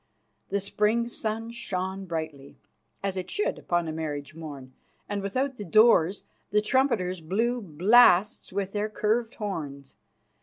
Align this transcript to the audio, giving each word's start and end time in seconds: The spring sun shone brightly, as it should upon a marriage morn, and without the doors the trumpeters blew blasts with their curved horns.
The 0.49 0.59
spring 0.59 1.07
sun 1.07 1.51
shone 1.51 2.05
brightly, 2.05 2.57
as 3.03 3.15
it 3.17 3.29
should 3.29 3.59
upon 3.59 3.87
a 3.87 3.91
marriage 3.91 4.33
morn, 4.33 4.73
and 5.07 5.21
without 5.21 5.57
the 5.57 5.63
doors 5.63 6.23
the 6.49 6.59
trumpeters 6.59 7.21
blew 7.21 7.61
blasts 7.61 8.51
with 8.51 8.71
their 8.71 8.89
curved 8.89 9.35
horns. 9.35 9.97